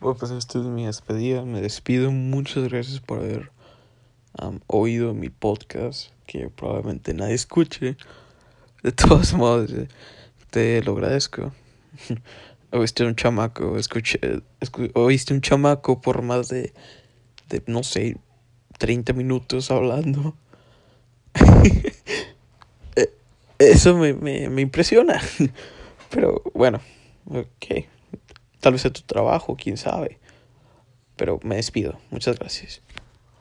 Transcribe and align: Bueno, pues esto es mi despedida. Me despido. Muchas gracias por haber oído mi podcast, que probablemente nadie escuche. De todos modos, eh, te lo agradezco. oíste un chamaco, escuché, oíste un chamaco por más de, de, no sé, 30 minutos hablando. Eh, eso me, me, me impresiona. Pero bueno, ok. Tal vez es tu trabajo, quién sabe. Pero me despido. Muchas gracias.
Bueno, 0.00 0.16
pues 0.18 0.30
esto 0.32 0.60
es 0.60 0.66
mi 0.66 0.86
despedida. 0.86 1.44
Me 1.44 1.60
despido. 1.60 2.10
Muchas 2.10 2.64
gracias 2.68 3.00
por 3.00 3.20
haber 3.20 3.50
oído 4.66 5.14
mi 5.14 5.28
podcast, 5.28 6.10
que 6.26 6.48
probablemente 6.48 7.14
nadie 7.14 7.34
escuche. 7.34 7.96
De 8.82 8.92
todos 8.92 9.32
modos, 9.34 9.72
eh, 9.72 9.88
te 10.50 10.82
lo 10.82 10.92
agradezco. 10.92 11.52
oíste 12.72 13.04
un 13.04 13.14
chamaco, 13.14 13.78
escuché, 13.78 14.18
oíste 14.94 15.32
un 15.32 15.40
chamaco 15.40 16.00
por 16.00 16.22
más 16.22 16.48
de, 16.48 16.72
de, 17.48 17.62
no 17.66 17.82
sé, 17.82 18.16
30 18.78 19.12
minutos 19.12 19.70
hablando. 19.70 20.34
Eh, 22.96 23.12
eso 23.58 23.96
me, 23.96 24.12
me, 24.12 24.48
me 24.48 24.62
impresiona. 24.62 25.20
Pero 26.10 26.42
bueno, 26.54 26.80
ok. 27.26 27.86
Tal 28.64 28.72
vez 28.72 28.86
es 28.86 28.94
tu 28.94 29.02
trabajo, 29.02 29.58
quién 29.62 29.76
sabe. 29.76 30.18
Pero 31.16 31.38
me 31.42 31.56
despido. 31.56 31.98
Muchas 32.10 32.38
gracias. 32.38 32.80